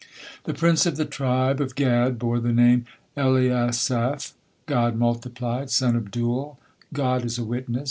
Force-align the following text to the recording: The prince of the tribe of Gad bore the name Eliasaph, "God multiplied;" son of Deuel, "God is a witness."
The 0.45 0.55
prince 0.55 0.87
of 0.87 0.95
the 0.97 1.05
tribe 1.05 1.61
of 1.61 1.75
Gad 1.75 2.17
bore 2.17 2.39
the 2.39 2.51
name 2.51 2.85
Eliasaph, 3.15 4.33
"God 4.65 4.95
multiplied;" 4.97 5.69
son 5.69 5.95
of 5.95 6.09
Deuel, 6.09 6.57
"God 6.91 7.23
is 7.23 7.37
a 7.37 7.43
witness." 7.43 7.79